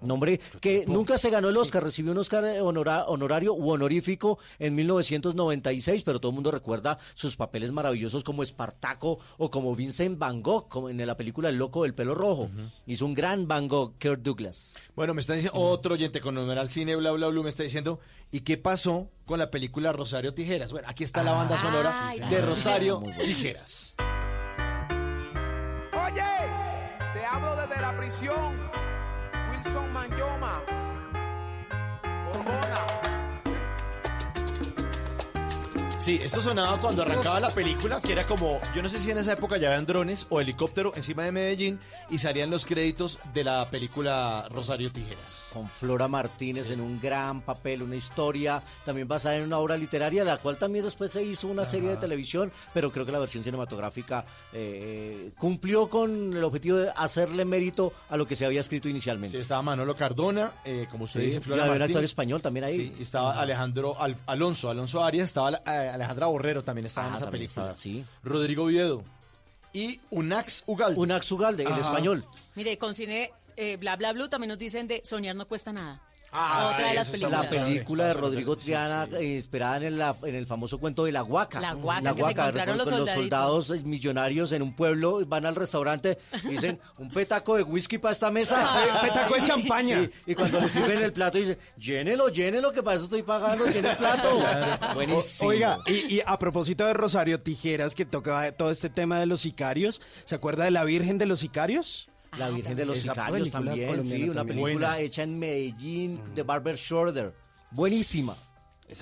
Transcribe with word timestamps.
No, 0.00 0.14
hombre, 0.14 0.40
que 0.60 0.84
nunca 0.86 1.18
se 1.18 1.30
ganó 1.30 1.48
el 1.48 1.56
Oscar, 1.56 1.82
recibió 1.82 2.12
un 2.12 2.18
Oscar 2.18 2.44
eh, 2.44 2.60
honora- 2.60 3.06
honorario 3.06 3.54
u 3.54 3.70
honorífico 3.70 4.38
en 4.58 4.74
1996, 4.74 6.02
pero 6.04 6.20
todo 6.20 6.30
el 6.30 6.34
mundo 6.34 6.50
recuerda 6.50 6.98
sus 7.14 7.36
papeles 7.36 7.72
maravillosos 7.72 8.22
como 8.24 8.42
Espartaco 8.42 9.18
o 9.38 9.50
como 9.50 9.74
Vincent 9.74 10.18
Van 10.18 10.42
Gogh, 10.42 10.68
como 10.68 10.88
en 10.88 11.04
la 11.06 11.16
película 11.16 11.48
El 11.48 11.56
Loco 11.56 11.82
del 11.82 11.94
Pelo 11.94 12.14
Rojo. 12.14 12.48
Hizo 12.86 13.06
un 13.06 13.14
gran 13.14 13.48
Van 13.48 13.68
Gogh, 13.68 13.94
Kirk 13.98 14.20
Douglas. 14.22 14.74
Bueno, 14.94 15.14
me 15.14 15.20
está 15.20 15.34
diciendo 15.34 15.58
otro 15.60 15.94
oyente 15.94 16.20
con 16.20 16.34
numeral 16.34 16.70
cine, 16.70 16.94
bla, 16.96 17.10
bla, 17.12 17.28
bla, 17.28 17.42
me 17.42 17.48
está 17.48 17.62
diciendo, 17.62 18.00
¿y 18.30 18.40
qué 18.40 18.56
pasó 18.56 19.08
con 19.26 19.38
la 19.38 19.50
película 19.50 19.92
Rosario 19.92 20.32
Tijeras? 20.34 20.72
Bueno, 20.72 20.88
aquí 20.90 21.04
está 21.04 21.22
la 21.24 21.32
banda 21.32 21.58
sonora 21.58 22.12
de 22.30 22.40
Rosario 22.40 23.02
Tijeras. 23.24 23.94
Oye, 25.92 26.22
te 27.14 27.24
hablo 27.24 27.56
desde 27.56 27.80
la 27.80 27.96
prisión. 27.96 28.70
Wilson 29.48 29.88
Manyoma. 29.92 30.60
Borbona. 32.24 33.07
Sí, 35.98 36.18
esto 36.22 36.40
sonaba 36.40 36.78
cuando 36.78 37.02
arrancaba 37.02 37.38
la 37.40 37.50
película, 37.50 38.00
que 38.00 38.12
era 38.12 38.24
como, 38.24 38.60
yo 38.74 38.82
no 38.82 38.88
sé 38.88 38.98
si 38.98 39.10
en 39.10 39.18
esa 39.18 39.32
época 39.32 39.58
ya 39.58 39.68
habían 39.68 39.84
drones 39.84 40.26
o 40.30 40.40
helicóptero 40.40 40.92
encima 40.94 41.24
de 41.24 41.32
Medellín 41.32 41.78
y 42.08 42.16
salían 42.18 42.50
los 42.50 42.64
créditos 42.64 43.18
de 43.34 43.42
la 43.44 43.68
película 43.68 44.46
Rosario 44.48 44.90
Tijeras. 44.92 45.50
Con 45.52 45.68
Flora 45.68 46.06
Martínez 46.08 46.70
en 46.70 46.80
un 46.80 46.98
gran 47.00 47.42
papel, 47.42 47.82
una 47.82 47.96
historia 47.96 48.62
también 48.86 49.06
basada 49.08 49.36
en 49.36 49.42
una 49.42 49.58
obra 49.58 49.76
literaria, 49.76 50.22
la 50.24 50.38
cual 50.38 50.56
también 50.56 50.84
después 50.84 51.10
se 51.10 51.22
hizo 51.22 51.48
una 51.48 51.64
serie 51.66 51.90
de 51.90 51.96
televisión, 51.96 52.50
pero 52.72 52.90
creo 52.90 53.04
que 53.04 53.12
la 53.12 53.18
versión 53.18 53.42
cinematográfica 53.44 54.24
eh, 54.54 55.32
cumplió 55.36 55.90
con 55.90 56.32
el 56.32 56.44
objetivo 56.44 56.78
de 56.78 56.90
hacerle 56.96 57.44
mérito 57.44 57.92
a 58.08 58.16
lo 58.16 58.24
que 58.26 58.36
se 58.36 58.46
había 58.46 58.60
escrito 58.60 58.84
Sí, 58.84 58.90
inicialmente. 58.92 59.38
estaba 59.40 59.60
Manolo 59.62 59.94
Cardona, 59.96 60.52
eh, 60.64 60.86
como 60.90 61.04
usted 61.04 61.20
Sí, 61.20 61.26
dice, 61.26 61.38
y 61.38 61.42
Flora 61.42 61.62
había 61.64 61.72
un 61.72 61.78
Martínez. 61.80 61.96
actor 61.96 62.04
español 62.04 62.40
también 62.40 62.64
ahí. 62.64 62.92
Sí, 62.96 63.02
estaba 63.02 63.38
Alejandro 63.38 64.00
Al- 64.00 64.16
Alonso, 64.26 64.70
Alonso 64.70 65.02
Arias, 65.04 65.28
estaba 65.28 65.50
eh, 65.66 65.87
Alejandra 65.88 66.26
Borrero 66.26 66.62
también 66.62 66.86
estaba 66.86 67.06
Ah, 67.06 67.10
en 67.10 67.16
esa 67.16 67.24
también 67.26 67.42
película. 67.42 67.66
estaba, 67.72 67.74
sí. 67.74 68.04
Rodrigo 68.22 68.66
Viedo 68.66 69.02
y 69.72 70.00
Unax 70.10 70.64
Ugalde. 70.66 70.98
Un 71.00 71.12
Axugalde, 71.12 71.62
el 71.64 71.72
Ajá. 71.72 71.80
español. 71.80 72.24
Mire, 72.54 72.78
con 72.78 72.94
cine 72.94 73.30
eh, 73.56 73.76
bla 73.76 73.96
bla 73.96 74.12
blue 74.12 74.28
también 74.28 74.48
nos 74.48 74.58
dicen 74.58 74.86
de 74.88 75.02
soñar 75.04 75.34
no 75.36 75.46
cuesta 75.46 75.72
nada. 75.72 76.00
Ah, 76.30 76.64
Otra 76.66 76.76
sí, 76.76 76.82
de 76.82 76.94
las 76.94 77.08
eso 77.08 77.16
está 77.26 77.28
La 77.42 77.48
película 77.48 78.06
de 78.08 78.12
Rodrigo 78.14 78.56
Triana, 78.56 79.06
sí, 79.06 79.12
sí. 79.12 79.16
eh, 79.24 79.36
inspirada 79.36 79.76
en 79.78 79.82
el, 79.84 80.00
en 80.24 80.34
el 80.34 80.46
famoso 80.46 80.78
cuento 80.78 81.04
de 81.06 81.12
la 81.12 81.22
Huaca. 81.24 81.58
La 81.60 81.74
Huaca, 81.74 82.00
La 82.02 82.10
que 82.10 82.16
se 82.18 82.22
Huaca, 82.24 82.42
encontraron 82.42 82.78
con- 82.78 82.98
los 82.98 83.10
soldados 83.10 83.70
eh, 83.70 83.80
millonarios 83.84 84.52
en 84.52 84.62
un 84.62 84.74
pueblo, 84.76 85.20
van 85.26 85.46
al 85.46 85.56
restaurante 85.56 86.18
y 86.44 86.48
dicen, 86.48 86.78
un 86.98 87.08
petaco 87.10 87.56
de 87.56 87.62
whisky 87.62 87.96
para 87.98 88.12
esta 88.12 88.30
mesa. 88.30 88.56
Petaco 89.02 89.34
de 89.36 89.44
champaña. 89.44 90.00
Sí, 90.04 90.10
y 90.26 90.34
cuando 90.34 90.60
le 90.60 90.68
sirven 90.68 91.00
el 91.02 91.12
plato 91.12 91.38
dicen, 91.38 91.56
llénelo, 91.78 92.28
llénelo, 92.28 92.72
que 92.72 92.82
para 92.82 92.96
eso 92.96 93.04
estoy 93.04 93.22
pagando, 93.22 93.66
llene 93.66 93.90
el 93.90 93.96
plato. 93.96 94.38
Buenísimo. 94.94 95.48
Oiga, 95.50 95.78
y, 95.86 96.16
y 96.16 96.22
a 96.26 96.38
propósito 96.38 96.84
de 96.84 96.92
Rosario 96.92 97.40
Tijeras, 97.40 97.94
que 97.94 98.04
toca 98.04 98.52
todo 98.52 98.70
este 98.70 98.90
tema 98.90 99.18
de 99.18 99.26
los 99.26 99.40
sicarios, 99.40 100.00
¿se 100.26 100.34
acuerda 100.34 100.64
de 100.64 100.72
la 100.72 100.84
Virgen 100.84 101.16
de 101.18 101.26
los 101.26 101.40
Sicarios? 101.40 102.06
La 102.36 102.50
Virgen 102.50 102.76
de 102.76 102.84
los 102.84 102.98
Sicarios 102.98 103.50
también, 103.50 104.02
sí, 104.04 104.24
una 104.24 104.34
también. 104.34 104.58
película 104.62 104.88
Buena. 104.88 104.98
hecha 105.00 105.22
en 105.22 105.38
Medellín 105.38 106.20
de 106.34 106.42
Barber 106.42 106.76
Shorter. 106.76 107.32
Buenísima. 107.70 108.36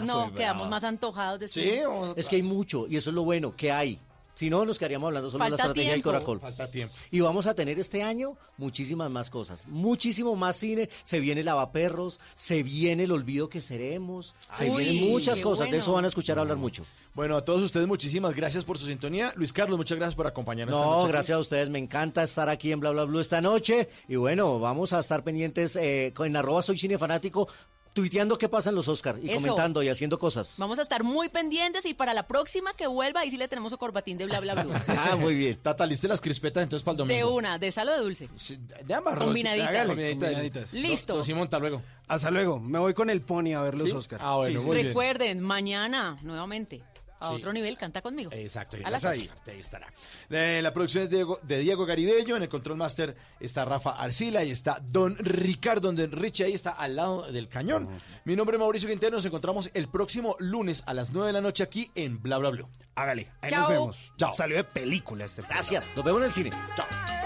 No, 0.04 0.32
quedamos 0.34 0.68
más 0.68 0.84
antojados 0.84 1.40
de 1.40 1.48
Sí, 1.48 1.78
a- 1.78 2.12
Es 2.16 2.28
que 2.28 2.36
hay 2.36 2.42
mucho, 2.42 2.86
y 2.88 2.96
eso 2.96 3.10
es 3.10 3.14
lo 3.14 3.24
bueno, 3.24 3.54
que 3.56 3.70
hay. 3.72 4.00
Si 4.36 4.50
no, 4.50 4.64
nos 4.64 4.78
quedaríamos 4.78 5.08
hablando 5.08 5.30
solo 5.30 5.42
de 5.44 5.50
la 5.50 5.56
estrategia 5.56 5.92
del. 5.92 6.02
Coracol. 6.02 6.38
falta 6.40 6.70
tiempo. 6.70 6.94
Y 7.10 7.20
vamos 7.20 7.46
a 7.46 7.54
tener 7.54 7.78
este 7.78 8.02
año 8.02 8.36
muchísimas 8.58 9.10
más 9.10 9.30
cosas, 9.30 9.66
muchísimo 9.66 10.36
más 10.36 10.56
cine, 10.56 10.88
se 11.04 11.20
viene 11.20 11.42
Lavaperros, 11.42 12.20
se 12.34 12.62
viene 12.62 13.04
El 13.04 13.12
Olvido 13.12 13.48
que 13.48 13.60
Seremos, 13.62 14.34
se 14.56 14.70
vienen 14.70 15.10
muchas 15.10 15.40
cosas, 15.40 15.70
de 15.70 15.78
eso 15.78 15.92
van 15.92 16.04
a 16.04 16.08
escuchar 16.08 16.38
hablar 16.38 16.58
mucho. 16.58 16.84
Bueno, 17.14 17.36
a 17.36 17.44
todos 17.46 17.62
ustedes 17.62 17.86
muchísimas 17.86 18.36
gracias 18.36 18.64
por 18.64 18.76
su 18.76 18.84
sintonía. 18.86 19.32
Luis 19.36 19.52
Carlos, 19.54 19.78
muchas 19.78 19.96
gracias 19.96 20.14
por 20.14 20.26
acompañarnos 20.26 20.74
esta 20.76 20.84
No, 20.86 20.92
noche 20.96 21.04
aquí. 21.06 21.12
gracias 21.12 21.36
a 21.36 21.40
ustedes, 21.40 21.70
me 21.70 21.78
encanta 21.78 22.22
estar 22.22 22.48
aquí 22.50 22.72
en 22.72 22.80
Bla 22.80 22.90
Bla 22.90 23.04
Blue 23.04 23.20
esta 23.20 23.40
noche, 23.40 23.88
y 24.06 24.16
bueno, 24.16 24.60
vamos 24.60 24.92
a 24.92 25.00
estar 25.00 25.24
pendientes 25.24 25.76
eh, 25.76 26.12
en 26.18 26.36
arroba 26.36 26.62
soy 26.62 26.78
cinefanático, 26.78 27.48
tuiteando 27.96 28.36
qué 28.36 28.46
pasa 28.50 28.68
en 28.68 28.76
los 28.76 28.88
Oscars, 28.88 29.18
y 29.24 29.30
Eso. 29.30 29.40
comentando 29.40 29.82
y 29.82 29.88
haciendo 29.88 30.18
cosas. 30.18 30.56
Vamos 30.58 30.78
a 30.78 30.82
estar 30.82 31.02
muy 31.02 31.30
pendientes 31.30 31.86
y 31.86 31.94
para 31.94 32.12
la 32.12 32.26
próxima 32.26 32.74
que 32.74 32.86
vuelva, 32.86 33.20
ahí 33.20 33.30
sí 33.30 33.38
le 33.38 33.48
tenemos 33.48 33.72
su 33.72 33.78
corbatín 33.78 34.18
de 34.18 34.26
bla 34.26 34.38
bla 34.38 34.54
blue. 34.62 34.70
Ah, 34.88 35.16
muy 35.16 35.34
bien. 35.34 35.56
Tata, 35.56 35.86
liste 35.86 36.06
las 36.06 36.20
crispetas 36.20 36.62
entonces 36.62 36.84
para 36.84 36.92
el 36.92 36.98
domingo. 36.98 37.16
De 37.16 37.24
una, 37.24 37.58
de 37.58 37.72
sal 37.72 37.88
o 37.88 37.92
de 37.92 38.00
dulce. 38.00 38.28
Sí, 38.36 38.58
De 38.84 38.92
ambas. 38.92 39.16
Combinaditas. 39.16 39.68
Hágale, 39.70 40.10
Combinaditas. 40.10 40.74
Listo. 40.74 41.14
Don 41.14 41.24
Simón, 41.24 41.44
hasta 41.44 41.58
luego. 41.58 41.80
Hasta 42.06 42.30
luego, 42.30 42.60
me 42.60 42.78
voy 42.78 42.92
con 42.92 43.08
el 43.08 43.22
pony 43.22 43.54
a 43.54 43.62
ver 43.62 43.76
los 43.76 43.88
¿Sí? 43.88 43.94
Oscars. 43.96 44.22
Ah, 44.22 44.36
bueno, 44.36 44.60
muy 44.62 44.76
bien. 44.76 44.88
Recuerden, 44.88 45.40
mañana, 45.40 46.18
nuevamente, 46.20 46.82
a 47.20 47.30
Sí. 47.30 47.34
otro 47.36 47.52
nivel, 47.52 47.76
canta 47.78 48.02
conmigo. 48.02 48.30
Exacto, 48.32 48.76
A 48.84 48.90
las 48.90 49.04
ahí, 49.04 49.30
estará. 49.46 49.86
Eh, 50.30 50.60
la 50.62 50.72
producción 50.72 51.04
es 51.04 51.10
de 51.10 51.16
Diego, 51.16 51.38
de 51.42 51.58
Diego 51.58 51.86
Garibello, 51.86 52.36
en 52.36 52.42
el 52.42 52.48
control 52.48 52.76
master 52.76 53.16
está 53.40 53.64
Rafa 53.64 53.90
Arcila 53.92 54.44
y 54.44 54.50
está 54.50 54.78
Don 54.82 55.16
Ricardo, 55.18 55.88
donde 55.88 56.06
Richie 56.06 56.44
ahí 56.44 56.52
está 56.52 56.70
al 56.72 56.96
lado 56.96 57.30
del 57.32 57.48
cañón. 57.48 57.88
Mi 58.24 58.36
nombre 58.36 58.56
es 58.56 58.60
Mauricio 58.60 58.88
Quintero, 58.88 59.16
nos 59.16 59.24
encontramos 59.24 59.70
el 59.74 59.88
próximo 59.88 60.36
lunes 60.38 60.82
a 60.86 60.94
las 60.94 61.10
9 61.12 61.28
de 61.28 61.32
la 61.32 61.40
noche 61.40 61.62
aquí 61.62 61.90
en 61.94 62.20
Bla 62.22 62.38
Bla 62.38 62.50
Bla. 62.50 62.66
Hágale, 62.94 63.30
ahí 63.40 63.50
Chao. 63.50 63.60
nos 63.62 63.70
vemos. 63.70 63.96
Chao. 64.16 64.34
Salió 64.34 64.56
de 64.56 64.64
película 64.64 65.24
este 65.24 65.42
programa. 65.42 65.60
Gracias, 65.68 65.96
nos 65.96 66.04
vemos 66.04 66.20
en 66.20 66.26
el 66.26 66.32
cine. 66.32 66.50
Chao. 66.76 67.25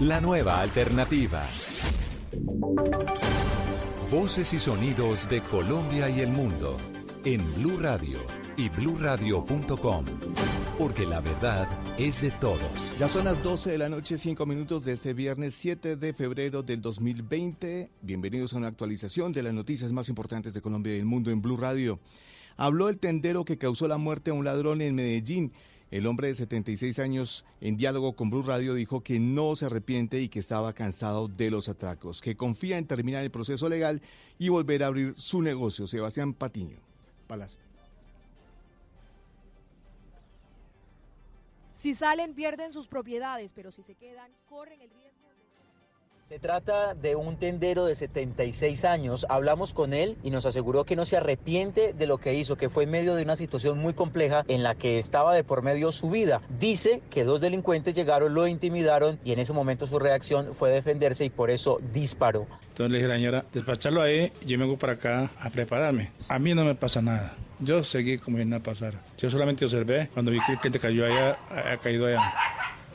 La 0.00 0.20
nueva 0.20 0.60
alternativa. 0.60 1.42
Voces 4.10 4.52
y 4.52 4.60
sonidos 4.60 5.26
de 5.30 5.40
Colombia 5.40 6.10
y 6.10 6.20
el 6.20 6.28
mundo 6.28 6.76
en 7.24 7.40
Blue 7.54 7.78
Radio 7.80 8.18
y 8.58 8.68
bluradio.com. 8.68 10.04
Porque 10.78 11.06
la 11.06 11.22
verdad 11.22 11.66
es 11.96 12.20
de 12.20 12.30
todos. 12.30 12.92
Ya 12.98 13.08
son 13.08 13.24
las 13.24 13.42
12 13.42 13.70
de 13.70 13.78
la 13.78 13.88
noche, 13.88 14.18
5 14.18 14.44
minutos 14.44 14.84
de 14.84 14.92
este 14.92 15.14
viernes 15.14 15.54
7 15.54 15.96
de 15.96 16.12
febrero 16.12 16.62
del 16.62 16.82
2020. 16.82 17.90
Bienvenidos 18.02 18.52
a 18.52 18.58
una 18.58 18.68
actualización 18.68 19.32
de 19.32 19.44
las 19.44 19.54
noticias 19.54 19.92
más 19.92 20.10
importantes 20.10 20.52
de 20.52 20.60
Colombia 20.60 20.94
y 20.94 20.98
el 20.98 21.06
mundo 21.06 21.30
en 21.30 21.40
Blue 21.40 21.56
Radio. 21.56 22.00
Habló 22.58 22.90
el 22.90 22.98
tendero 22.98 23.46
que 23.46 23.56
causó 23.56 23.88
la 23.88 23.96
muerte 23.96 24.30
a 24.30 24.34
un 24.34 24.44
ladrón 24.44 24.82
en 24.82 24.94
Medellín. 24.94 25.52
El 25.96 26.06
hombre 26.06 26.28
de 26.28 26.34
76 26.34 26.98
años, 26.98 27.46
en 27.62 27.78
diálogo 27.78 28.14
con 28.14 28.28
Blue 28.28 28.42
Radio, 28.42 28.74
dijo 28.74 29.02
que 29.02 29.18
no 29.18 29.56
se 29.56 29.64
arrepiente 29.64 30.20
y 30.20 30.28
que 30.28 30.38
estaba 30.38 30.74
cansado 30.74 31.26
de 31.26 31.50
los 31.50 31.70
atracos, 31.70 32.20
que 32.20 32.36
confía 32.36 32.76
en 32.76 32.86
terminar 32.86 33.24
el 33.24 33.30
proceso 33.30 33.66
legal 33.66 34.02
y 34.38 34.50
volver 34.50 34.82
a 34.82 34.88
abrir 34.88 35.14
su 35.14 35.40
negocio. 35.40 35.86
Sebastián 35.86 36.34
Patiño. 36.34 36.76
Palacio. 37.26 37.58
Si 41.76 41.94
salen, 41.94 42.34
pierden 42.34 42.74
sus 42.74 42.88
propiedades, 42.88 43.54
pero 43.54 43.72
si 43.72 43.82
se 43.82 43.94
quedan, 43.94 44.30
corren 44.50 44.82
el 44.82 44.90
riesgo. 44.90 45.05
Se 46.28 46.40
trata 46.40 46.94
de 46.94 47.14
un 47.14 47.36
tendero 47.36 47.86
de 47.86 47.94
76 47.94 48.84
años. 48.84 49.26
Hablamos 49.28 49.72
con 49.72 49.94
él 49.94 50.16
y 50.24 50.30
nos 50.30 50.44
aseguró 50.44 50.84
que 50.84 50.96
no 50.96 51.04
se 51.04 51.16
arrepiente 51.16 51.92
de 51.92 52.06
lo 52.08 52.18
que 52.18 52.34
hizo, 52.34 52.56
que 52.56 52.68
fue 52.68 52.82
en 52.82 52.90
medio 52.90 53.14
de 53.14 53.22
una 53.22 53.36
situación 53.36 53.78
muy 53.78 53.94
compleja 53.94 54.44
en 54.48 54.64
la 54.64 54.74
que 54.74 54.98
estaba 54.98 55.32
de 55.34 55.44
por 55.44 55.62
medio 55.62 55.92
su 55.92 56.10
vida. 56.10 56.42
Dice 56.58 57.00
que 57.10 57.22
dos 57.22 57.40
delincuentes 57.40 57.94
llegaron, 57.94 58.34
lo 58.34 58.48
intimidaron 58.48 59.20
y 59.22 59.30
en 59.30 59.38
ese 59.38 59.52
momento 59.52 59.86
su 59.86 60.00
reacción 60.00 60.52
fue 60.52 60.70
defenderse 60.70 61.24
y 61.24 61.30
por 61.30 61.48
eso 61.48 61.78
disparó. 61.92 62.48
Entonces 62.70 62.90
le 62.90 62.98
dije 62.98 63.04
a 63.04 63.08
la 63.08 63.14
señora, 63.14 63.44
despacharlo 63.52 64.02
ahí, 64.02 64.32
yo 64.44 64.58
vengo 64.58 64.76
para 64.76 64.94
acá 64.94 65.30
a 65.38 65.48
prepararme. 65.50 66.10
A 66.26 66.40
mí 66.40 66.54
no 66.54 66.64
me 66.64 66.74
pasa 66.74 67.00
nada. 67.00 67.36
Yo 67.60 67.84
seguí 67.84 68.18
como 68.18 68.38
si 68.38 68.44
nada 68.44 68.64
pasara. 68.64 69.00
Yo 69.16 69.30
solamente 69.30 69.64
observé 69.64 70.10
cuando 70.12 70.32
vi 70.32 70.40
que 70.44 70.52
el 70.54 70.58
cliente 70.58 70.80
cayó 70.80 71.06
allá, 71.06 71.38
ha 71.50 71.76
caído 71.76 72.06
allá. 72.06 72.34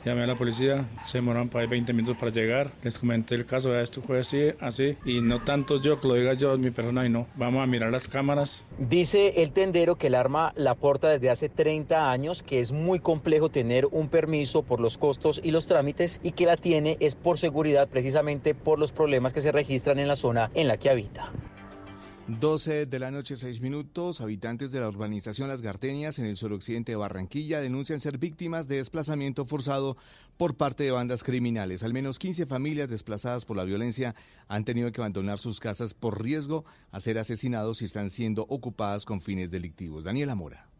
Llamé 0.04 0.24
a 0.24 0.26
la 0.26 0.34
policía, 0.34 0.88
se 1.06 1.18
demoraron 1.18 1.48
para 1.48 1.62
ahí 1.62 1.68
20 1.68 1.92
minutos 1.92 2.16
para 2.18 2.32
llegar. 2.32 2.72
Les 2.82 2.98
comenté 2.98 3.36
el 3.36 3.46
caso, 3.46 3.70
"Vea, 3.70 3.82
esto 3.82 4.02
fue 4.02 4.18
así, 4.18 4.50
así. 4.60 4.96
Y 5.04 5.20
no 5.20 5.42
tanto 5.42 5.80
yo, 5.80 6.00
que 6.00 6.08
lo 6.08 6.14
diga 6.14 6.34
yo, 6.34 6.58
mi 6.58 6.72
persona, 6.72 7.06
y 7.06 7.08
no. 7.08 7.28
Vamos 7.36 7.62
a 7.62 7.66
mirar 7.66 7.92
las 7.92 8.08
cámaras. 8.08 8.64
Dice 8.78 9.42
el 9.42 9.52
tendero 9.52 9.94
que 9.96 10.08
el 10.08 10.16
arma 10.16 10.52
la 10.56 10.74
porta 10.74 11.08
desde 11.08 11.30
hace 11.30 11.48
30 11.48 12.10
años, 12.10 12.42
que 12.42 12.58
es 12.58 12.72
muy 12.72 12.98
complejo 12.98 13.48
tener 13.48 13.86
un 13.92 14.08
permiso 14.08 14.62
por 14.62 14.80
los 14.80 14.98
costos 14.98 15.40
y 15.42 15.52
los 15.52 15.68
trámites 15.68 16.18
y 16.24 16.32
que 16.32 16.46
la 16.46 16.56
tiene 16.56 16.96
es 16.98 17.14
por 17.14 17.38
seguridad 17.38 17.88
precisamente 17.88 18.54
por 18.56 18.80
los 18.80 18.90
problemas 18.90 19.32
que 19.32 19.40
se 19.40 19.52
registran 19.52 20.00
en 20.00 20.08
la 20.08 20.16
zona 20.16 20.50
en 20.54 20.66
la 20.66 20.78
que 20.78 20.90
habita. 20.90 21.30
12 22.28 22.86
de 22.86 22.98
la 23.00 23.10
noche, 23.10 23.34
6 23.34 23.60
minutos. 23.60 24.20
Habitantes 24.20 24.70
de 24.70 24.80
la 24.80 24.88
urbanización 24.88 25.48
Las 25.48 25.60
Gardenias 25.60 26.20
en 26.20 26.26
el 26.26 26.36
suroccidente 26.36 26.92
de 26.92 26.96
Barranquilla 26.96 27.60
denuncian 27.60 28.00
ser 28.00 28.16
víctimas 28.18 28.68
de 28.68 28.76
desplazamiento 28.76 29.44
forzado 29.44 29.96
por 30.36 30.56
parte 30.56 30.84
de 30.84 30.92
bandas 30.92 31.24
criminales. 31.24 31.82
Al 31.82 31.92
menos 31.92 32.20
15 32.20 32.46
familias 32.46 32.88
desplazadas 32.88 33.44
por 33.44 33.56
la 33.56 33.64
violencia 33.64 34.14
han 34.46 34.64
tenido 34.64 34.92
que 34.92 35.00
abandonar 35.00 35.40
sus 35.40 35.58
casas 35.58 35.94
por 35.94 36.22
riesgo 36.22 36.64
a 36.92 37.00
ser 37.00 37.18
asesinados 37.18 37.82
y 37.82 37.86
están 37.86 38.08
siendo 38.08 38.46
ocupadas 38.48 39.04
con 39.04 39.20
fines 39.20 39.50
delictivos. 39.50 40.04
Daniela 40.04 40.36
Mora. 40.36 40.71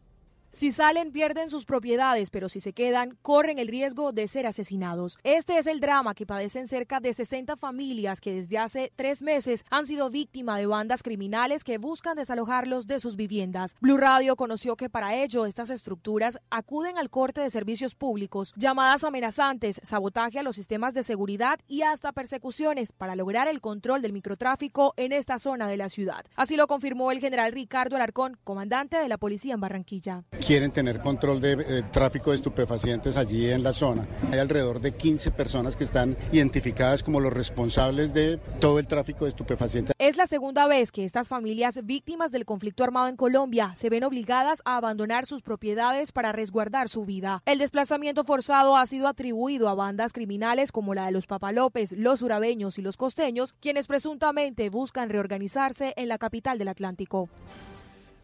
Si 0.55 0.71
salen, 0.71 1.13
pierden 1.13 1.49
sus 1.49 1.65
propiedades, 1.65 2.29
pero 2.29 2.51
si 2.51 2.61
se 2.61 2.75
quedan, 2.75 3.17
corren 3.23 3.59
el 3.59 3.69
riesgo 3.69 4.13
de 4.13 4.29
ser 4.29 4.47
asesinados. 4.47 5.17
Este 5.25 5.57
es 5.57 5.67
el 5.67 5.81
drama 5.81 6.15
que 6.15 6.27
padecen 6.27 6.67
cerca 6.67 7.01
de 7.01 7.15
60 7.15 7.57
familias 7.57 8.21
que 8.21 8.35
desde 8.35 8.59
hace 8.59 8.93
tres 8.95 9.23
meses 9.23 9.65
han 9.71 9.87
sido 9.87 10.11
víctima 10.11 10.59
de 10.59 10.67
bandas 10.67 11.03
criminales 11.03 11.65
que 11.65 11.79
buscan 11.79 12.19
desalojarlos 12.19 12.87
de 12.87 13.01
sus 13.01 13.17
viviendas. 13.17 13.77
Blue 13.81 13.97
Radio 13.97 14.37
conoció 14.37 14.77
que 14.77 14.91
para 14.91 15.15
ello 15.15 15.47
estas 15.47 15.71
estructuras 15.71 16.39
acuden 16.51 16.99
al 16.99 17.09
corte 17.09 17.41
de 17.41 17.49
servicios 17.49 17.95
públicos, 17.95 18.53
llamadas 18.55 19.05
amenazantes, 19.05 19.81
sabotaje 19.83 20.39
a 20.39 20.43
los 20.43 20.57
sistemas 20.57 20.93
de 20.93 21.03
seguridad 21.03 21.61
y 21.67 21.81
hasta 21.81 22.13
persecuciones 22.13 22.93
para 22.93 23.17
lograr 23.17 23.49
el 23.49 23.63
control 23.63 24.03
del 24.03 24.13
microtráfico 24.13 24.93
en 24.99 25.13
esta 25.13 25.39
zona 25.39 25.67
de 25.67 25.79
la 25.79 25.89
ciudad. 25.89 26.27
Así 26.37 26.57
lo 26.57 26.67
confirmó 26.67 27.11
el 27.11 27.21
general 27.21 27.53
Ricardo 27.53 27.97
Alarcón, 27.97 28.37
comandante 28.45 28.99
de 28.99 29.09
la 29.09 29.17
policía 29.17 29.55
en 29.55 29.61
Barranquilla 29.61 30.25
quieren 30.43 30.73
tener 30.73 31.00
control 31.00 31.41
de 31.41 31.53
eh, 31.53 31.83
tráfico 31.93 32.31
de 32.31 32.37
estupefacientes 32.37 33.17
allí 33.17 33.50
en 33.50 33.62
la 33.62 33.73
zona. 33.73 34.06
Hay 34.31 34.39
alrededor 34.39 34.81
de 34.81 34.93
15 34.93 35.31
personas 35.31 35.77
que 35.77 35.85
están 35.85 36.17
identificadas 36.33 37.03
como 37.03 37.21
los 37.21 37.33
responsables 37.33 38.12
de 38.12 38.39
todo 38.61 38.79
el 38.79 38.87
tráfico 38.87 39.25
de 39.25 39.31
estupefacientes. 39.31 39.94
Es 39.99 40.17
la 40.17 40.27
segunda 40.27 40.67
vez 40.67 40.91
que 40.91 41.05
estas 41.05 41.29
familias 41.29 41.85
víctimas 41.85 42.33
del 42.33 42.44
conflicto 42.44 42.83
armado 42.83 43.09
en 43.09 43.17
Colombia 43.17 43.75
se 43.77 43.89
ven 43.89 44.05
obligadas 44.05 44.62
a 44.65 44.77
abandonar 44.77 45.27
sus 45.27 45.43
propiedades 45.43 46.12
para 46.12 46.33
resguardar 46.33 46.89
su 46.89 47.05
vida. 47.05 47.43
El 47.47 47.59
desplazamiento 47.59 48.25
forzado 48.25 48.77
ha 48.77 48.87
sido 48.87 49.06
atribuido 49.09 49.69
a 49.69 49.75
bandas 49.75 50.12
criminales 50.12 50.73
como 50.73 50.94
la 50.94 51.06
de 51.06 51.12
los 51.12 51.27
Papalópez, 51.27 51.93
los 51.93 52.23
urabeños 52.23 52.79
y 52.79 52.83
los 52.83 52.97
costeños, 52.97 53.55
quienes 53.61 53.87
presuntamente 53.87 54.71
buscan 54.71 55.09
reorganizarse 55.09 55.94
en 55.97 56.09
la 56.09 56.19
capital 56.19 56.59
del 56.59 56.69
Atlántico. 56.69 57.29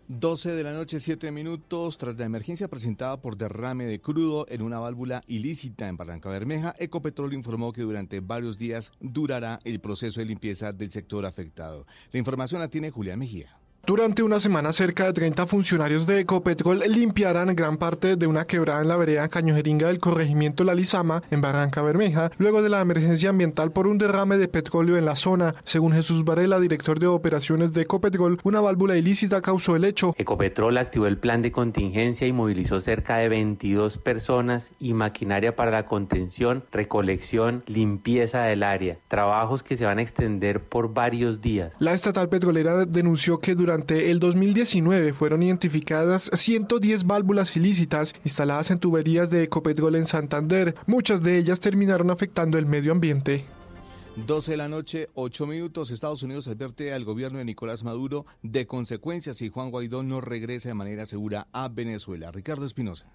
12 0.08 0.52
de 0.52 0.62
la 0.62 0.72
noche, 0.72 1.00
7 1.00 1.30
minutos. 1.30 1.98
Tras 1.98 2.16
la 2.16 2.24
emergencia 2.24 2.66
presentada 2.68 3.20
por 3.20 3.36
derrame 3.36 3.84
de 3.84 4.00
crudo 4.00 4.46
en 4.48 4.62
una 4.62 4.78
válvula 4.78 5.22
ilícita 5.26 5.86
en 5.86 5.98
Barranca 5.98 6.30
Bermeja, 6.30 6.74
Ecopetrol 6.78 7.34
informó 7.34 7.74
que 7.74 7.82
durante 7.82 8.20
varios 8.20 8.56
días 8.56 8.90
durará 9.00 9.60
el 9.64 9.80
proceso 9.80 10.20
de 10.20 10.26
limpieza 10.26 10.72
del 10.72 10.90
sector 10.90 11.26
afectado. 11.26 11.86
La 12.10 12.18
información 12.18 12.62
la 12.62 12.68
tiene 12.68 12.90
Julián 12.90 13.18
Mejía. 13.18 13.58
Durante 13.88 14.22
una 14.22 14.38
semana, 14.38 14.74
cerca 14.74 15.06
de 15.06 15.14
30 15.14 15.46
funcionarios 15.46 16.06
de 16.06 16.20
Ecopetrol 16.20 16.80
limpiarán 16.88 17.56
gran 17.56 17.78
parte 17.78 18.16
de 18.16 18.26
una 18.26 18.46
quebrada 18.46 18.82
en 18.82 18.88
la 18.88 18.98
vereda 18.98 19.30
Cañojeringa 19.30 19.86
del 19.86 19.98
corregimiento 19.98 20.62
La 20.62 20.74
Lizama, 20.74 21.22
en 21.30 21.40
Barranca 21.40 21.80
Bermeja, 21.80 22.30
luego 22.36 22.60
de 22.60 22.68
la 22.68 22.82
emergencia 22.82 23.30
ambiental 23.30 23.72
por 23.72 23.86
un 23.86 23.96
derrame 23.96 24.36
de 24.36 24.46
petróleo 24.46 24.98
en 24.98 25.06
la 25.06 25.16
zona. 25.16 25.54
Según 25.64 25.94
Jesús 25.94 26.26
Varela, 26.26 26.60
director 26.60 26.98
de 26.98 27.06
operaciones 27.06 27.72
de 27.72 27.80
Ecopetrol, 27.80 28.38
una 28.44 28.60
válvula 28.60 28.94
ilícita 28.94 29.40
causó 29.40 29.74
el 29.74 29.86
hecho. 29.86 30.14
Ecopetrol 30.18 30.76
activó 30.76 31.06
el 31.06 31.16
plan 31.16 31.40
de 31.40 31.50
contingencia 31.50 32.26
y 32.26 32.32
movilizó 32.34 32.82
cerca 32.82 33.16
de 33.16 33.30
22 33.30 33.96
personas 33.96 34.70
y 34.78 34.92
maquinaria 34.92 35.56
para 35.56 35.70
la 35.70 35.86
contención, 35.86 36.62
recolección, 36.72 37.62
limpieza 37.66 38.42
del 38.42 38.64
área. 38.64 38.98
Trabajos 39.08 39.62
que 39.62 39.76
se 39.76 39.86
van 39.86 39.98
a 39.98 40.02
extender 40.02 40.62
por 40.62 40.92
varios 40.92 41.40
días. 41.40 41.72
La 41.78 41.94
estatal 41.94 42.28
petrolera 42.28 42.84
denunció 42.84 43.38
que 43.38 43.54
durante 43.54 43.77
durante 43.78 44.10
el 44.10 44.18
2019 44.18 45.12
fueron 45.12 45.40
identificadas 45.40 46.32
110 46.34 47.06
válvulas 47.06 47.56
ilícitas 47.56 48.12
instaladas 48.24 48.72
en 48.72 48.80
tuberías 48.80 49.30
de 49.30 49.44
Ecopetrol 49.44 49.94
en 49.94 50.06
Santander. 50.06 50.74
Muchas 50.88 51.22
de 51.22 51.38
ellas 51.38 51.60
terminaron 51.60 52.10
afectando 52.10 52.58
el 52.58 52.66
medio 52.66 52.90
ambiente. 52.90 53.44
12 54.26 54.50
de 54.50 54.56
la 54.56 54.68
noche, 54.68 55.06
8 55.14 55.46
minutos. 55.46 55.92
Estados 55.92 56.24
Unidos 56.24 56.48
advierte 56.48 56.92
al 56.92 57.04
gobierno 57.04 57.38
de 57.38 57.44
Nicolás 57.44 57.84
Maduro 57.84 58.26
de 58.42 58.66
consecuencias 58.66 59.36
si 59.36 59.48
Juan 59.48 59.70
Guaidó 59.70 60.02
no 60.02 60.20
regresa 60.20 60.70
de 60.70 60.74
manera 60.74 61.06
segura 61.06 61.46
a 61.52 61.68
Venezuela. 61.68 62.32
Ricardo 62.32 62.64
Espinosa. 62.64 63.06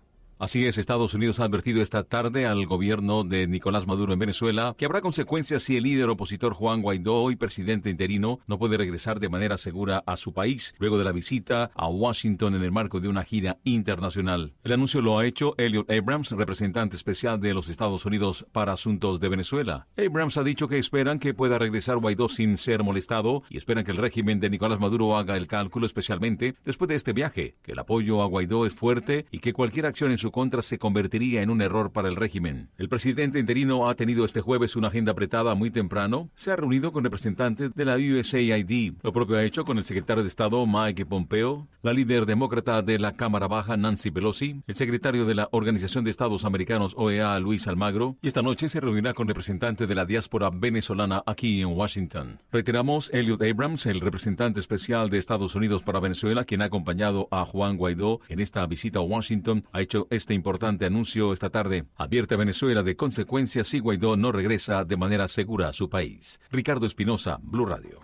Así 0.43 0.65
es, 0.65 0.77
Estados 0.77 1.13
Unidos 1.13 1.39
ha 1.39 1.45
advertido 1.45 1.81
esta 1.81 2.03
tarde 2.03 2.45
al 2.45 2.65
gobierno 2.65 3.23
de 3.23 3.47
Nicolás 3.47 3.87
Maduro 3.87 4.11
en 4.11 4.19
Venezuela 4.19 4.75
que 4.77 4.83
habrá 4.83 4.99
consecuencias 4.99 5.63
si 5.63 5.77
el 5.77 5.83
líder 5.83 6.09
opositor 6.09 6.53
Juan 6.53 6.81
Guaidó, 6.81 7.31
y 7.31 7.37
presidente 7.37 7.89
interino, 7.89 8.41
no 8.45 8.59
puede 8.59 8.75
regresar 8.75 9.21
de 9.21 9.29
manera 9.29 9.57
segura 9.57 10.03
a 10.05 10.17
su 10.17 10.33
país 10.33 10.75
luego 10.79 10.97
de 10.97 11.05
la 11.05 11.13
visita 11.13 11.71
a 11.73 11.87
Washington 11.87 12.55
en 12.55 12.63
el 12.63 12.73
marco 12.73 12.99
de 12.99 13.07
una 13.07 13.23
gira 13.23 13.59
internacional. 13.63 14.51
El 14.65 14.73
anuncio 14.73 15.01
lo 15.01 15.17
ha 15.17 15.25
hecho 15.25 15.55
Elliot 15.57 15.89
Abrams, 15.89 16.31
representante 16.31 16.97
especial 16.97 17.39
de 17.39 17.53
los 17.53 17.69
Estados 17.69 18.05
Unidos 18.05 18.45
para 18.51 18.73
asuntos 18.73 19.21
de 19.21 19.29
Venezuela. 19.29 19.87
Abrams 19.95 20.37
ha 20.37 20.43
dicho 20.43 20.67
que 20.67 20.77
esperan 20.77 21.19
que 21.19 21.33
pueda 21.33 21.57
regresar 21.57 21.99
Guaidó 21.99 22.27
sin 22.27 22.57
ser 22.57 22.83
molestado 22.83 23.43
y 23.49 23.55
esperan 23.55 23.85
que 23.85 23.91
el 23.91 23.97
régimen 23.97 24.41
de 24.41 24.49
Nicolás 24.49 24.81
Maduro 24.81 25.15
haga 25.15 25.37
el 25.37 25.47
cálculo 25.47 25.85
especialmente 25.85 26.55
después 26.65 26.89
de 26.89 26.95
este 26.95 27.13
viaje, 27.13 27.55
que 27.63 27.71
el 27.71 27.79
apoyo 27.79 28.21
a 28.21 28.25
Guaidó 28.25 28.65
es 28.65 28.73
fuerte 28.73 29.25
y 29.31 29.39
que 29.39 29.53
cualquier 29.53 29.85
acción 29.85 30.11
en 30.11 30.17
su 30.17 30.32
contra 30.33 30.63
se 30.63 30.79
convertiría 30.79 31.43
en 31.43 31.51
un 31.51 31.61
error 31.61 31.91
para 31.91 32.09
el 32.09 32.17
régimen. 32.17 32.67
El 32.77 32.89
presidente 32.89 33.39
interino 33.39 33.87
ha 33.87 33.95
tenido 33.95 34.25
este 34.25 34.41
jueves 34.41 34.75
una 34.75 34.89
agenda 34.89 35.13
apretada 35.13 35.53
muy 35.53 35.69
temprano. 35.69 36.29
Se 36.35 36.51
ha 36.51 36.55
reunido 36.55 36.91
con 36.91 37.03
representantes 37.03 37.73
de 37.73 37.85
la 37.85 37.97
USAID. 37.97 38.95
Lo 39.03 39.13
propio 39.13 39.37
ha 39.37 39.43
hecho 39.43 39.63
con 39.63 39.77
el 39.77 39.85
secretario 39.85 40.23
de 40.23 40.27
Estado 40.27 40.65
Mike 40.65 41.05
Pompeo, 41.05 41.67
la 41.83 41.93
líder 41.93 42.25
demócrata 42.25 42.81
de 42.81 42.97
la 42.97 43.13
Cámara 43.13 43.47
Baja 43.47 43.77
Nancy 43.77 44.09
Pelosi, 44.09 44.61
el 44.65 44.75
secretario 44.75 45.25
de 45.25 45.35
la 45.35 45.49
Organización 45.51 46.03
de 46.03 46.09
Estados 46.09 46.45
Americanos 46.45 46.95
OEA 46.97 47.39
Luis 47.39 47.67
Almagro, 47.67 48.17
y 48.21 48.27
esta 48.27 48.41
noche 48.41 48.69
se 48.69 48.79
reunirá 48.79 49.13
con 49.13 49.27
representantes 49.27 49.87
de 49.87 49.95
la 49.95 50.05
diáspora 50.05 50.49
venezolana 50.49 51.21
aquí 51.27 51.61
en 51.61 51.67
Washington. 51.67 52.39
Reiteramos, 52.51 53.13
Elliot 53.13 53.43
Abrams, 53.43 53.85
el 53.85 54.01
representante 54.01 54.59
especial 54.59 55.11
de 55.11 55.19
Estados 55.19 55.53
Unidos 55.53 55.83
para 55.83 55.99
Venezuela, 55.99 56.43
quien 56.43 56.63
ha 56.63 56.65
acompañado 56.65 57.27
a 57.29 57.45
Juan 57.45 57.77
Guaidó 57.77 58.19
en 58.29 58.39
esta 58.39 58.65
visita 58.65 58.97
a 58.97 59.03
Washington, 59.03 59.63
ha 59.71 59.81
hecho 59.81 60.07
este 60.13 60.33
importante 60.33 60.85
anuncio 60.85 61.33
esta 61.33 61.49
tarde. 61.49 61.85
Advierte 61.97 62.35
a 62.35 62.37
Venezuela 62.37 62.83
de 62.83 62.95
consecuencias 62.95 63.67
si 63.67 63.79
Guaidó 63.79 64.15
no 64.15 64.31
regresa 64.31 64.83
de 64.83 64.97
manera 64.97 65.27
segura 65.27 65.69
a 65.69 65.73
su 65.73 65.89
país. 65.89 66.39
Ricardo 66.51 66.85
Espinosa, 66.85 67.39
Blue 67.41 67.65
Radio. 67.65 67.99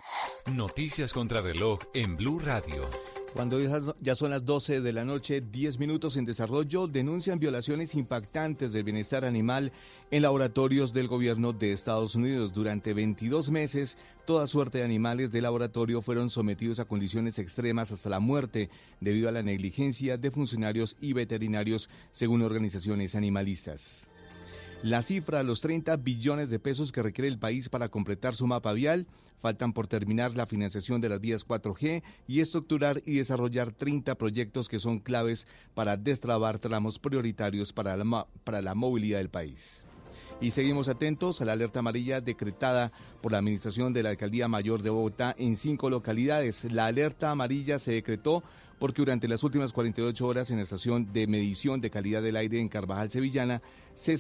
Noticias 0.52 1.14
contra 1.14 1.42
reloj 1.42 1.80
en 1.94 2.18
Blue 2.18 2.40
Radio. 2.40 2.90
Cuando 3.34 3.60
ya 4.02 4.16
son 4.16 4.32
las 4.32 4.44
12 4.44 4.82
de 4.82 4.92
la 4.92 5.06
noche, 5.06 5.42
10 5.42 5.78
minutos 5.78 6.18
en 6.18 6.26
desarrollo, 6.26 6.88
denuncian 6.88 7.40
violaciones 7.40 7.94
impactantes 7.94 8.74
del 8.74 8.84
bienestar 8.84 9.24
animal 9.24 9.72
en 10.10 10.24
laboratorios 10.24 10.94
del 10.94 11.08
gobierno 11.08 11.54
de 11.54 11.72
Estados 11.72 12.16
Unidos. 12.16 12.54
Durante 12.54 12.94
22 12.94 13.52
meses, 13.52 13.98
toda 14.26 14.48
suerte 14.48 14.80
de 14.80 14.84
animales 14.84 15.32
de 15.32 15.42
laboratorio 15.42 16.02
fueron 16.02 16.30
sometidos 16.30 16.80
a 16.80 16.86
condiciones 16.86 17.38
extremas 17.38 17.92
hasta 17.92 18.10
la 18.10 18.20
muerte 18.20 18.70
debido 19.00 19.30
a 19.30 19.32
la 19.32 19.44
negligencia 19.44 20.18
de 20.18 20.32
funcionarios 20.32 20.98
y 21.00 21.14
veterinarios, 21.14 21.90
según 22.12 22.42
organizaciones 22.42 23.16
animalistas. 23.16 24.09
La 24.82 25.02
cifra, 25.02 25.44
los 25.44 25.60
30 25.60 25.98
billones 25.98 26.50
de 26.50 26.58
pesos 26.58 26.94
que 26.94 27.04
requiere 27.04 27.28
el 27.28 27.38
país 27.38 27.68
para 27.68 27.90
completar 27.90 28.34
su 28.34 28.48
mapa 28.48 28.72
vial, 28.72 29.08
faltan 29.38 29.74
por 29.74 29.88
terminar 29.88 30.38
la 30.38 30.46
financiación 30.46 31.02
de 31.02 31.10
las 31.10 31.20
vías 31.20 31.46
4G 31.46 32.02
y 32.30 32.40
estructurar 32.40 33.02
y 33.06 33.16
desarrollar 33.16 33.74
30 33.74 34.16
proyectos 34.16 34.70
que 34.70 34.80
son 34.80 35.00
claves 35.00 35.48
para 35.74 35.98
destrabar 35.98 36.60
tramos 36.60 36.98
prioritarios 36.98 37.74
para 37.74 37.98
la, 37.98 38.28
para 38.46 38.62
la 38.62 38.74
movilidad 38.74 39.18
del 39.18 39.30
país. 39.30 39.86
Y 40.40 40.52
seguimos 40.52 40.88
atentos 40.88 41.42
a 41.42 41.46
la 41.46 41.52
alerta 41.52 41.80
amarilla 41.80 42.22
decretada 42.22 42.90
por 43.22 43.34
la 43.34 43.40
Administración 43.40 43.92
de 43.92 44.04
la 44.04 44.12
Alcaldía 44.12 44.48
Mayor 44.48 44.82
de 44.82 44.92
Bogotá 44.92 45.36
en 45.38 45.58
cinco 45.58 45.90
localidades. 45.90 46.64
La 46.72 46.86
alerta 46.86 47.32
amarilla 47.32 47.80
se 47.80 47.92
decretó 47.92 48.44
porque 48.80 49.02
durante 49.02 49.28
las 49.28 49.44
últimas 49.44 49.74
48 49.74 50.26
horas 50.26 50.50
en 50.50 50.58
la 50.58 50.64
estación 50.64 51.12
de 51.12 51.28
medición 51.28 51.82
de 51.82 51.90
calidad 51.90 52.22
del 52.22 52.38
aire 52.38 52.60
en 52.60 52.70
Carvajal 52.70 53.12
Sevillana 53.12 53.62
se, 53.94 54.18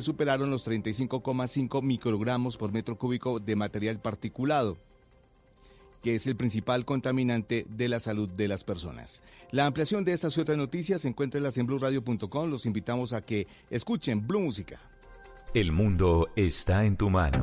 superaron 0.00 0.50
los 0.50 0.66
35,5 0.66 1.82
microgramos 1.82 2.56
por 2.56 2.72
metro 2.72 2.96
cúbico 2.96 3.38
de 3.38 3.56
material 3.56 4.00
particulado 4.00 4.78
que 6.02 6.14
es 6.14 6.26
el 6.26 6.36
principal 6.36 6.84
contaminante 6.84 7.66
de 7.68 7.88
la 7.88 7.98
salud 7.98 8.28
de 8.28 8.46
las 8.46 8.62
personas. 8.62 9.20
La 9.50 9.66
ampliación 9.66 10.04
de 10.04 10.12
estas 10.12 10.36
y 10.36 10.40
otras 10.40 10.56
noticias 10.56 11.00
se 11.00 11.08
encuentra 11.08 11.40
en 11.40 11.66
blueradio.com. 11.66 12.48
Los 12.48 12.66
invitamos 12.66 13.12
a 13.12 13.20
que 13.20 13.48
escuchen 13.68 14.24
Blue 14.24 14.40
Música. 14.40 14.80
El 15.54 15.72
mundo 15.72 16.28
está 16.36 16.84
en 16.84 16.96
tu 16.96 17.10
mano. 17.10 17.42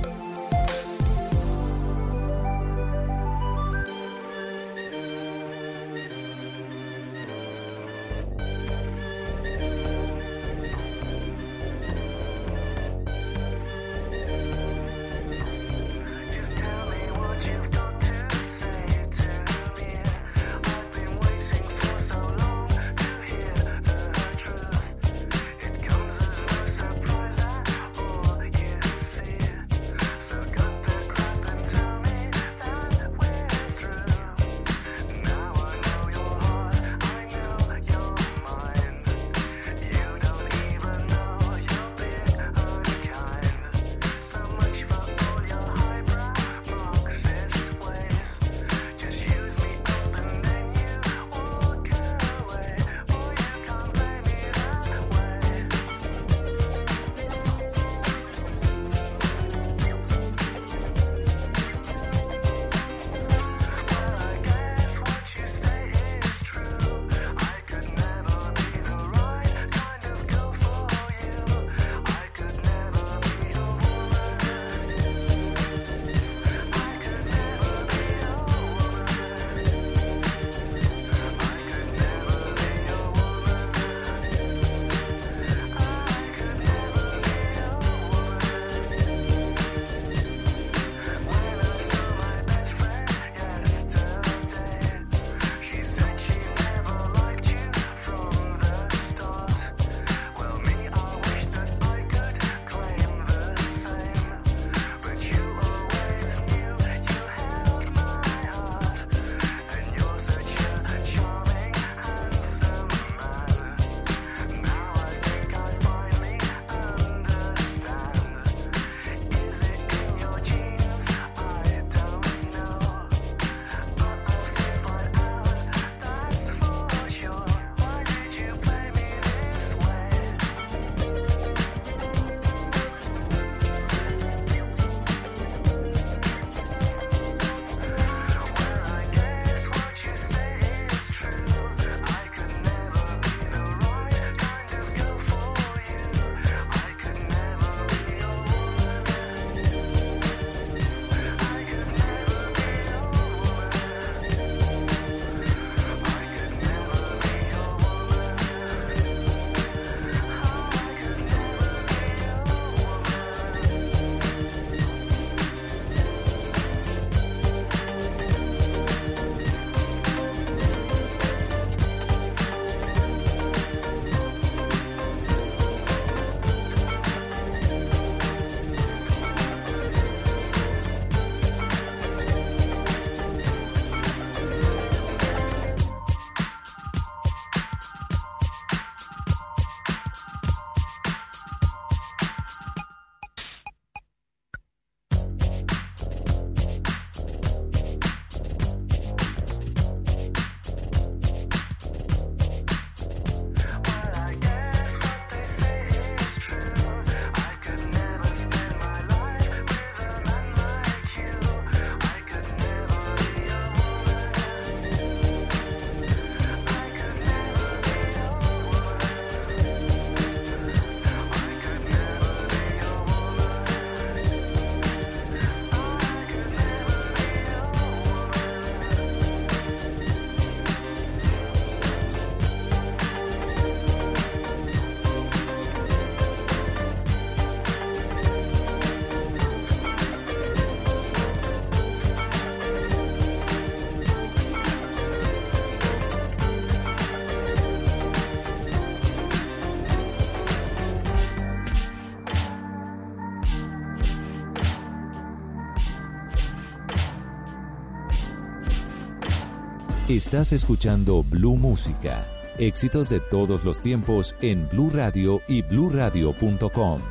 Estás 260.15 260.51
escuchando 260.51 261.23
Blue 261.23 261.55
Música. 261.55 262.27
Éxitos 262.57 263.07
de 263.07 263.21
todos 263.21 263.63
los 263.63 263.79
tiempos 263.79 264.35
en 264.41 264.67
Blue 264.67 264.91
Radio 264.93 265.39
y 265.47 265.61
bluradio.com. 265.61 267.01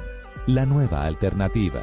La 0.46 0.66
nueva 0.66 1.06
alternativa. 1.06 1.80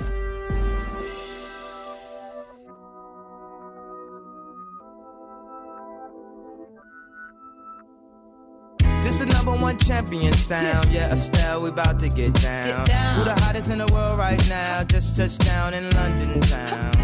This 9.02 9.20
is 9.20 9.26
number 9.26 9.54
one 9.60 9.76
champion 9.80 10.34
sound. 10.34 10.92
Yeah, 10.92 11.12
Estelle, 11.12 11.64
we 11.64 11.70
about 11.70 12.00
to 12.02 12.10
get 12.10 12.32
down. 12.44 12.86
down. 12.86 13.16
Who 13.18 13.24
the 13.24 13.34
hottest 13.34 13.72
in 13.72 13.80
the 13.80 13.92
world 13.92 14.20
right 14.20 14.40
now? 14.50 14.84
Just 14.84 15.18
touched 15.18 15.44
down 15.44 15.74
in 15.74 15.90
London 15.96 16.40
town. 16.42 16.97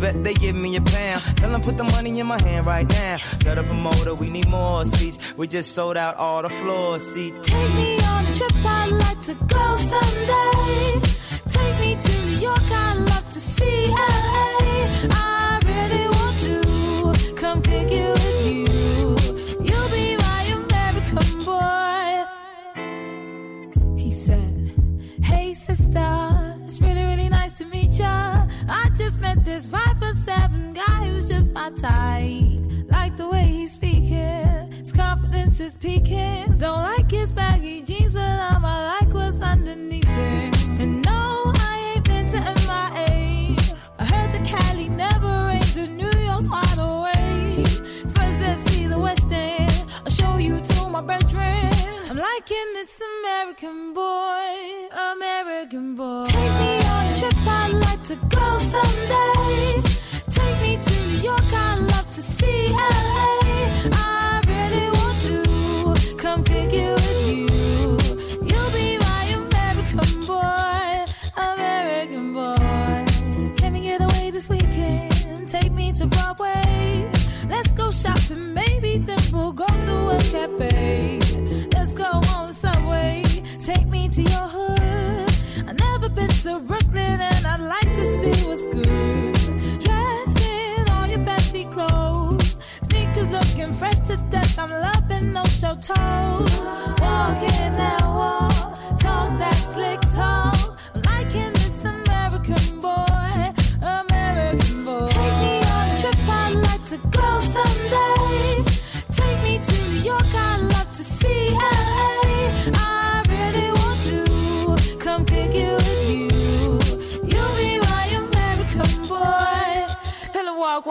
Bet 0.00 0.22
they 0.22 0.34
give 0.34 0.54
me 0.54 0.76
a 0.76 0.80
pound. 0.80 1.24
Tell 1.36 1.50
them 1.50 1.60
put 1.60 1.76
the 1.76 1.84
money 1.84 2.20
in 2.20 2.26
my 2.26 2.40
hand 2.42 2.66
right 2.66 2.88
now. 2.88 3.16
Set 3.16 3.58
up 3.58 3.68
a 3.68 3.74
motor, 3.74 4.14
we 4.14 4.30
need 4.30 4.48
more 4.48 4.84
seats. 4.84 5.18
We 5.36 5.48
just 5.48 5.74
sold 5.74 5.96
out 5.96 6.16
all 6.16 6.42
the 6.42 6.50
floor 6.50 6.98
seats. 7.00 7.40
Take 7.40 7.74
me 7.74 7.98
on 8.00 8.26
a 8.26 8.36
trip, 8.36 8.52
I'd 8.64 8.90
like 8.92 9.20
to 9.26 9.34
go 9.34 9.76
someday. 9.92 11.00
Take 11.48 11.80
me 11.80 11.96
to 11.96 12.12
New 12.26 12.38
York, 12.38 12.70
I'd 12.70 12.98
love 13.10 13.28
to 13.30 13.40
see 13.40 13.88
LA. 13.88 14.58
I 15.10 15.58
really 15.66 16.06
want 16.16 16.38
to 16.46 16.60
come 17.34 17.60
kick 17.62 17.90
it 17.90 18.12
with 18.12 18.46
you. 18.46 19.16
You'll 19.66 19.88
be 19.88 20.16
my 20.16 20.42
American 20.60 21.44
boy. 21.44 22.24
He 23.96 24.12
said, 24.12 24.72
Hey 25.22 25.54
sister, 25.54 26.56
it's 26.64 26.80
really, 26.80 27.04
really 27.04 27.28
nice 27.28 27.54
to 27.54 27.64
meet 27.64 27.98
ya. 27.98 28.46
I 28.68 28.90
just 28.96 29.18
met 29.18 29.44
this 29.44 29.66
five 29.66 29.87
I'm 94.60 94.70
loving 94.70 95.32
no 95.32 95.44
show 95.44 95.74
toes. 95.76 96.60
Walking 97.00 97.72
that 97.78 97.97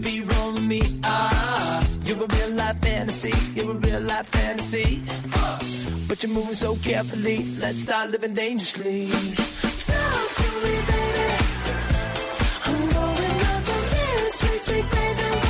Be 0.00 0.20
rolling 0.22 0.68
me. 0.68 0.82
Ah, 1.02 1.86
you're 2.04 2.22
a 2.22 2.26
real 2.26 2.50
life 2.50 2.78
fantasy, 2.80 3.34
you're 3.54 3.70
a 3.70 3.74
real 3.74 4.00
life 4.00 4.26
fantasy. 4.26 5.02
But 6.08 6.22
you're 6.22 6.32
moving 6.32 6.54
so 6.54 6.76
carefully. 6.76 7.44
Let's 7.60 7.80
start 7.80 8.10
living 8.10 8.34
dangerously. 8.34 9.10
Talk 9.10 10.34
to 10.40 10.48
me, 10.64 10.74
baby. 10.88 11.28
I'm 12.64 12.88
going 12.88 13.40
up 13.52 13.68
on 13.74 13.82
this 13.92 14.34
sweet, 14.34 14.62
sweet 14.62 14.90
baby. 14.90 15.47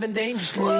have 0.00 0.14
been 0.14 0.24
dangerously. 0.24 0.79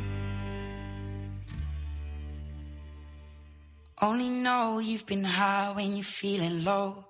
Only 4.01 4.29
know 4.29 4.79
you've 4.79 5.05
been 5.05 5.23
high 5.23 5.71
when 5.75 5.95
you're 5.95 6.03
feeling 6.03 6.63
low. 6.63 7.05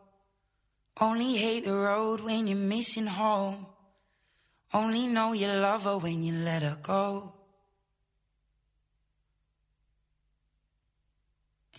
Only 0.99 1.37
hate 1.37 1.63
the 1.63 1.73
road 1.73 2.19
when 2.19 2.47
you're 2.47 2.57
missing 2.57 3.07
home. 3.07 3.65
Only 4.73 5.07
know 5.07 5.33
you 5.33 5.47
love 5.47 5.85
her 5.85 5.97
when 5.97 6.21
you 6.21 6.33
let 6.33 6.63
her 6.63 6.77
go. 6.83 7.33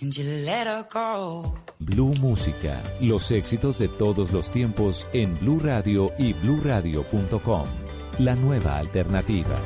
And 0.00 0.16
you 0.16 0.24
let 0.46 0.66
her 0.66 0.86
go. 0.90 1.54
Blue 1.78 2.14
Música, 2.14 2.82
los 3.00 3.30
éxitos 3.30 3.78
de 3.78 3.88
todos 3.88 4.32
los 4.32 4.50
tiempos 4.50 5.06
en 5.12 5.38
Blue 5.38 5.60
Radio 5.60 6.12
y 6.18 6.32
bluradio.com. 6.32 7.68
La 8.18 8.34
nueva 8.34 8.78
alternativa. 8.78 9.56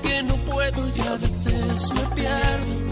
que 0.00 0.22
no 0.22 0.36
puedo 0.44 0.88
y 0.88 1.00
a 1.00 1.12
veces 1.16 1.92
me 1.92 2.14
pierdo. 2.14 2.91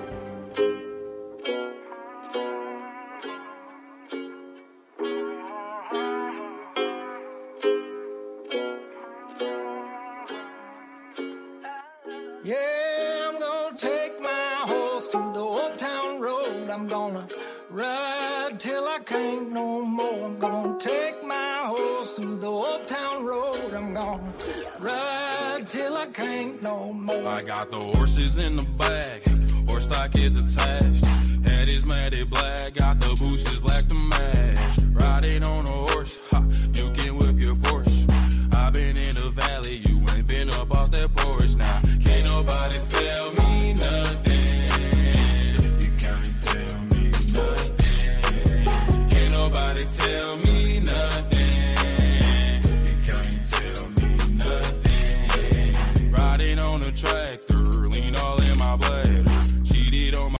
Ride 24.79 25.65
till 25.67 25.95
I 25.95 26.07
can't 26.07 26.61
no 26.61 26.93
more. 26.93 27.27
I 27.27 27.43
got 27.43 27.71
the 27.71 27.79
horses 27.79 28.41
in 28.41 28.55
the 28.55 28.67
back, 28.71 29.21
horse 29.69 29.83
stock 29.83 30.15
is 30.17 30.39
attached. 30.41 31.05
Head 31.47 31.69
is 31.69 31.85
matted 31.85 32.29
black, 32.29 32.73
got 32.73 32.99
the 32.99 33.09
bushes 33.21 33.59
black 33.59 33.85
to 33.87 33.95
match. 33.95 34.77
Riding 34.93 35.45
on 35.45 35.67
a 35.67 35.91
horse, 35.91 36.19
ha, 36.31 36.43
you 36.73 36.89
can 36.91 37.17
whip 37.17 37.37
your 37.37 37.55
Porsche. 37.55 38.55
i 38.55 38.69
been 38.71 38.97
in 38.97 39.15
the 39.15 39.31
valley, 39.33 39.81
you 39.87 39.99
ain't 40.15 40.27
been 40.27 40.49
up 40.49 40.75
off 40.75 40.91
that 40.91 41.13
porch 41.15 41.55
now. 41.55 41.79
Nah, 41.83 42.03
can't 42.03 42.25
nobody 42.25 42.79
tell. 42.89 43.20